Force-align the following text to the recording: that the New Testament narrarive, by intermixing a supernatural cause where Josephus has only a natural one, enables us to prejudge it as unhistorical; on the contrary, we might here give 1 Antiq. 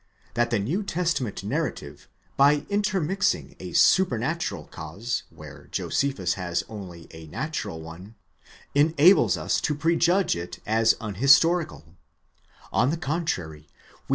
that 0.33 0.49
the 0.49 0.57
New 0.57 0.81
Testament 0.81 1.43
narrarive, 1.45 2.07
by 2.35 2.65
intermixing 2.69 3.55
a 3.59 3.73
supernatural 3.73 4.65
cause 4.65 5.21
where 5.29 5.67
Josephus 5.69 6.33
has 6.33 6.63
only 6.67 7.05
a 7.11 7.27
natural 7.27 7.79
one, 7.79 8.15
enables 8.73 9.37
us 9.37 9.61
to 9.61 9.75
prejudge 9.75 10.35
it 10.35 10.57
as 10.65 10.95
unhistorical; 10.99 11.95
on 12.73 12.89
the 12.89 12.97
contrary, 12.97 13.59
we 13.59 13.59
might 13.59 13.59
here 13.59 13.69
give 13.69 13.99
1 13.99 14.07
Antiq. 14.07 14.09